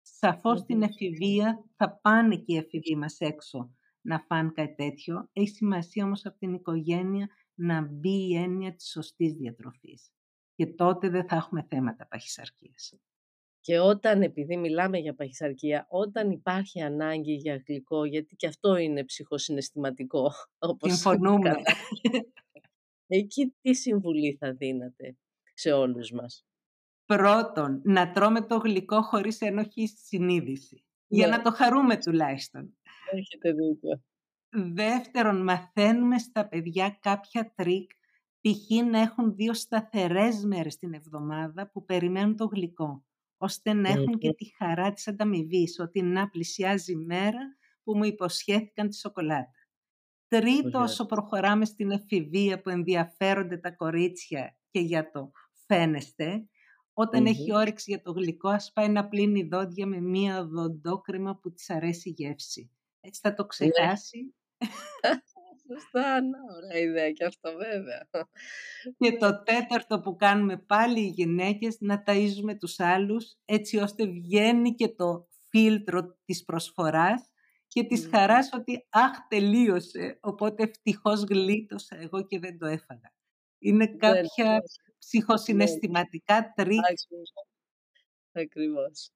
Σαφώς 0.00 0.60
στην 0.60 0.82
εφηβεία 0.82 1.64
θα 1.76 1.98
πάνε 2.02 2.36
και 2.36 2.52
οι 2.52 2.56
εφηβοί 2.56 2.96
μας 2.96 3.20
έξω 3.20 3.74
να 4.00 4.18
φάνε 4.18 4.50
κάτι 4.54 4.74
τέτοιο. 4.74 5.28
Έχει 5.32 5.48
σημασία 5.48 6.04
όμως 6.04 6.26
από 6.26 6.38
την 6.38 6.54
οικογένεια 6.54 7.28
να 7.54 7.80
μπει 7.80 8.28
η 8.28 8.36
έννοια 8.36 8.74
της 8.74 8.90
σωστής 8.90 9.32
διατροφής. 9.32 10.12
Και 10.54 10.66
τότε 10.66 11.08
δεν 11.08 11.28
θα 11.28 11.36
έχουμε 11.36 11.66
θέματα 11.68 12.06
παχυσαρκίας. 12.06 12.94
Και 13.60 13.78
όταν, 13.78 14.22
επειδή 14.22 14.56
μιλάμε 14.56 14.98
για 14.98 15.14
παχυσαρκία, 15.14 15.86
όταν 15.88 16.30
υπάρχει 16.30 16.80
ανάγκη 16.80 17.32
για 17.34 17.62
γλυκό, 17.66 18.04
γιατί 18.04 18.36
και 18.36 18.46
αυτό 18.46 18.76
είναι 18.76 19.04
ψυχοσυναισθηματικό, 19.04 20.32
όπως 20.70 20.92
Συμφωνούμε. 20.92 21.54
Εκεί 23.06 23.54
τι 23.60 23.74
συμβουλή 23.74 24.36
θα 24.40 24.52
δίνατε 24.52 25.16
σε 25.54 25.72
όλους 25.72 26.10
μας; 26.10 26.46
Πρώτον, 27.16 27.80
να 27.84 28.10
τρώμε 28.10 28.40
το 28.40 28.56
γλυκό 28.56 29.02
χωρίς 29.02 29.40
ενοχή 29.40 29.86
στη 29.86 30.00
συνείδηση. 30.00 30.84
Για 31.06 31.26
να 31.26 31.36
ναι. 31.36 31.42
το 31.42 31.50
χαρούμε 31.52 31.96
τουλάχιστον. 31.96 32.76
Έχετε 33.10 33.52
δίκιο. 33.52 34.02
Δεύτερον, 34.74 35.42
μαθαίνουμε 35.42 36.18
στα 36.18 36.48
παιδιά 36.48 36.98
κάποια 37.00 37.52
τρίκ, 37.54 37.90
π.χ. 38.40 38.84
να 38.90 39.00
έχουν 39.00 39.34
δύο 39.34 39.54
σταθερές 39.54 40.44
μέρες 40.44 40.76
την 40.76 40.94
εβδομάδα 40.94 41.70
που 41.70 41.84
περιμένουν 41.84 42.36
το 42.36 42.44
γλυκό 42.44 43.04
ώστε 43.36 43.72
να 43.72 43.88
έχουν 43.88 44.18
και 44.18 44.32
τη 44.32 44.54
χαρά 44.56 44.92
της 44.92 45.08
ανταμοιβής, 45.08 45.78
ότι 45.78 46.02
να 46.02 46.28
πλησιάζει 46.28 46.92
η 46.92 46.96
μέρα 46.96 47.56
που 47.82 47.96
μου 47.96 48.04
υποσχέθηκαν 48.04 48.88
τη 48.88 48.96
σοκολάτα. 48.96 49.50
Τρίτο, 50.28 50.80
όσο 50.80 51.06
προχωράμε 51.06 51.64
στην 51.64 51.90
εφηβεία 51.90 52.60
που 52.60 52.68
ενδιαφέρονται 52.68 53.56
τα 53.56 53.70
κορίτσια 53.70 54.56
και 54.70 54.80
για 54.80 55.10
το 55.10 55.30
φαίνεστε, 55.66 56.46
όταν 56.92 57.26
έχει 57.26 57.54
όρεξη 57.54 57.90
για 57.90 58.02
το 58.02 58.12
γλυκό, 58.12 58.48
ας 58.48 58.72
πάει 58.72 58.88
να 58.88 59.08
πλύνει 59.08 59.42
δόντια 59.42 59.86
με 59.86 60.00
μία 60.00 60.44
δοντόκρεμα 60.44 61.36
που 61.36 61.52
της 61.52 61.70
αρέσει 61.70 62.08
η 62.08 62.14
γεύση. 62.16 62.70
Έτσι 63.00 63.20
θα 63.20 63.34
το 63.34 63.42
ναι. 63.42 63.48
ξεχάσει. 63.48 64.34
Σωστά, 65.68 66.20
ναι, 66.20 66.38
ωραία 66.56 66.82
ιδέα 66.82 67.10
και 67.10 67.24
αυτό 67.24 67.50
βέβαια. 67.56 68.08
Και 68.98 69.16
το 69.16 69.42
τέταρτο 69.42 70.00
που 70.00 70.16
κάνουμε 70.16 70.56
πάλι 70.56 71.00
οι 71.00 71.08
γυναίκες, 71.08 71.76
να 71.80 72.02
ταΐζουμε 72.06 72.56
τους 72.58 72.80
άλλους, 72.80 73.36
έτσι 73.44 73.76
ώστε 73.76 74.06
βγαίνει 74.06 74.74
και 74.74 74.88
το 74.88 75.28
φίλτρο 75.48 76.16
της 76.24 76.44
προσφοράς 76.44 77.30
και 77.66 77.84
της 77.84 78.08
χαράς 78.10 78.50
ότι 78.52 78.86
αχ 78.90 79.26
τελείωσε, 79.28 80.18
οπότε 80.20 80.62
ευτυχώς 80.62 81.22
γλίτωσα 81.22 81.96
εγώ 82.00 82.26
και 82.26 82.38
δεν 82.38 82.58
το 82.58 82.66
έφαγα. 82.66 83.12
Είναι 83.58 83.86
κάποια 83.86 84.62
ψυχοσυναισθηματικά 85.06 86.52
τρίκ. 86.54 86.80
Ακριβώς. 88.32 89.10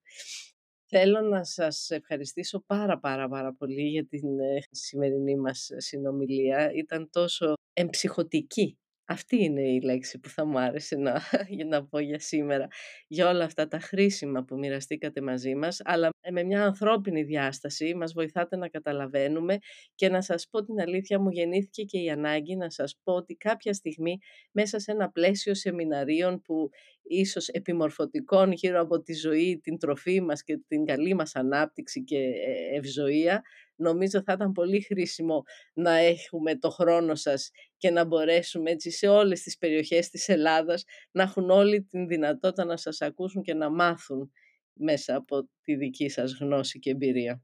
Θέλω 0.89 1.21
να 1.21 1.45
σας 1.45 1.91
ευχαριστήσω 1.91 2.63
πάρα 2.67 2.99
πάρα 2.99 3.29
πάρα 3.29 3.55
πολύ 3.55 3.89
για 3.89 4.07
την 4.07 4.41
ε, 4.41 4.59
σημερινή 4.71 5.37
μας 5.37 5.69
συνομιλία. 5.77 6.71
Ήταν 6.73 7.11
τόσο 7.11 7.55
εμψυχωτική 7.73 8.79
αυτή 9.07 9.45
είναι 9.45 9.63
η 9.63 9.81
λέξη 9.81 10.19
που 10.19 10.29
θα 10.29 10.45
μου 10.45 10.59
άρεσε 10.59 10.97
να, 10.97 11.21
για 11.57 11.65
να 11.65 11.87
πω 11.87 11.99
για 11.99 12.19
σήμερα, 12.19 12.67
για 13.07 13.29
όλα 13.29 13.45
αυτά 13.45 13.69
τα 13.69 13.79
χρήσιμα 13.79 14.45
που 14.45 14.59
μοιραστήκατε 14.59 15.21
μαζί 15.21 15.55
μας, 15.55 15.81
αλλά 15.85 16.09
με 16.33 16.43
μια 16.43 16.65
ανθρώπινη 16.65 17.23
διάσταση 17.23 17.95
μας 17.95 18.13
βοηθάτε 18.13 18.57
να 18.57 18.69
καταλαβαίνουμε 18.69 19.59
και 19.95 20.09
να 20.09 20.21
σας 20.21 20.47
πω 20.51 20.65
την 20.65 20.81
αλήθεια 20.81 21.21
μου 21.21 21.31
γεννήθηκε 21.31 21.83
και 21.83 21.99
η 21.99 22.11
ανάγκη 22.11 22.57
να 22.57 22.71
σας 22.71 22.99
πω 23.03 23.13
ότι 23.13 23.35
κάποια 23.35 23.73
στιγμή 23.73 24.19
μέσα 24.53 24.79
σε 24.79 24.93
ένα 24.93 25.11
πλαίσιο 25.11 25.55
σεμιναρίων 25.55 26.41
που 26.41 26.71
ίσως 27.03 27.49
επιμορφωτικών 27.49 28.53
γύρω 28.53 28.81
από 28.81 29.03
τη 29.03 29.15
ζωή, 29.15 29.61
την 29.63 29.79
τροφή 29.79 30.21
μας 30.21 30.43
και 30.43 30.61
την 30.69 30.85
καλή 30.85 31.15
μας 31.15 31.35
ανάπτυξη 31.35 32.05
και 32.05 32.19
ε, 32.19 32.77
ευζοία, 32.77 33.43
νομίζω 33.77 34.23
θα 34.23 34.33
ήταν 34.33 34.53
πολύ 34.53 34.81
χρήσιμο 34.81 35.43
να 35.73 35.93
έχουμε 35.97 36.59
το 36.59 36.71
χρόνο 36.71 37.15
σας 37.15 37.51
και 37.77 37.91
να 37.91 38.05
μπορέσουμε 38.05 38.71
έτσι 38.71 38.91
σε 38.91 39.09
όλες 39.09 39.43
τις 39.43 39.59
περιοχές 39.59 40.09
της 40.09 40.29
Ελλάδας 40.29 40.85
να 41.11 41.23
έχουν 41.23 41.51
όλη 41.51 41.83
την 41.83 42.07
δυνατότητα 42.07 42.65
να 42.65 42.77
σας 42.77 43.01
ακούσουν 43.01 43.43
και 43.43 43.55
να 43.55 43.71
μάθουν 43.71 44.33
μέσα 44.73 45.17
από 45.17 45.49
τη 45.63 45.77
δική 45.77 46.09
σας 46.09 46.37
γνώση 46.41 46.79
και 46.79 46.91
εμπειρία. 46.91 47.43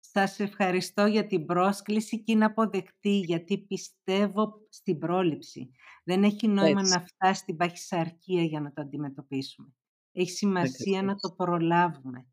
Σας 0.00 0.40
ευχαριστώ 0.40 1.06
για 1.06 1.26
την 1.26 1.46
πρόσκληση 1.46 2.22
και 2.22 2.32
είναι 2.32 2.44
αποδεκτή 2.44 3.18
γιατί 3.18 3.58
πιστεύω 3.58 4.52
στην 4.68 4.98
πρόληψη. 4.98 5.70
Δεν 6.04 6.24
έχει 6.24 6.48
νόημα 6.48 6.82
να 6.82 7.04
φτάσει 7.06 7.40
στην 7.40 7.56
παχυσαρκία 7.56 8.42
για 8.42 8.60
να 8.60 8.72
το 8.72 8.82
αντιμετωπίσουμε. 8.82 9.68
Έχει 10.12 10.30
σημασία 10.30 11.02
να 11.02 11.14
το 11.14 11.34
προλάβουμε 11.36 12.26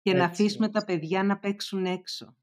και 0.00 0.14
να 0.14 0.24
αφήσουμε 0.24 0.68
τα 0.68 0.84
παιδιά 0.84 1.22
να 1.22 1.38
παίξουν 1.38 1.84
έξω 1.84 2.36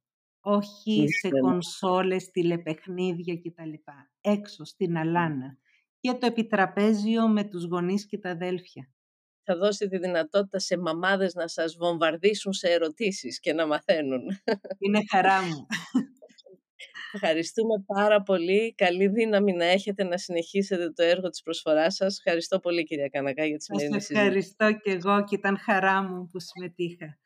όχι 0.47 1.05
σε 1.21 1.29
κονσόλες, 1.29 2.31
τηλεπαιχνίδια 2.31 3.35
κτλ. 3.35 3.73
Έξω, 4.21 4.63
στην 4.63 4.97
αλάνα. 4.97 5.57
Και 5.99 6.11
το 6.13 6.25
επιτραπέζιο 6.25 7.27
με 7.27 7.43
τους 7.43 7.63
γονείς 7.63 8.05
και 8.05 8.17
τα 8.17 8.29
αδέλφια. 8.29 8.89
Θα 9.43 9.57
δώσει 9.57 9.87
τη 9.87 9.97
δυνατότητα 9.97 10.59
σε 10.59 10.77
μαμάδες 10.77 11.33
να 11.33 11.47
σας 11.47 11.75
βομβαρδίσουν 11.75 12.53
σε 12.53 12.67
ερωτήσεις 12.67 13.39
και 13.39 13.53
να 13.53 13.67
μαθαίνουν. 13.67 14.21
Είναι 14.77 14.99
χαρά 15.11 15.41
μου. 15.47 15.65
Ευχαριστούμε 17.13 17.83
πάρα 17.85 18.21
πολύ. 18.21 18.73
Καλή 18.77 19.07
δύναμη 19.07 19.53
να 19.53 19.65
έχετε 19.65 20.03
να 20.03 20.17
συνεχίσετε 20.17 20.91
το 20.91 21.03
έργο 21.03 21.29
της 21.29 21.41
προσφοράς 21.41 21.95
σας. 21.95 22.17
Ευχαριστώ 22.17 22.59
πολύ 22.59 22.83
κυρία 22.83 23.07
Κανακά 23.07 23.45
για 23.45 23.57
τη 23.57 23.63
σημερινή 23.63 24.01
συζήτηση. 24.01 24.19
ευχαριστώ 24.19 24.71
και 24.71 24.91
εγώ 24.91 25.23
και 25.23 25.35
ήταν 25.35 25.57
χαρά 25.57 26.03
μου 26.03 26.27
που 26.31 26.39
συμμετείχα. 26.39 27.19